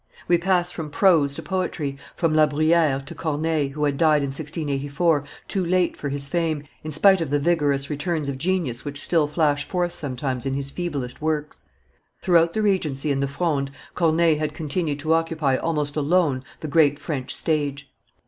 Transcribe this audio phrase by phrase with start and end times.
[0.27, 4.29] We pass from prose to poetry, from La Bruyere to Corneille, who had died in
[4.29, 8.99] 1684, too late for his fame, in spite of the vigorous returns of genius which
[8.99, 11.65] still flash forth sometimes in his feeblest works.
[12.23, 16.97] Throughout the Regency and the Fronde, Corneille had continued to occupy almost alone the great
[16.97, 17.87] French stage.